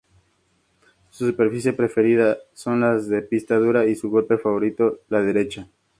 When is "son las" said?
2.55-3.07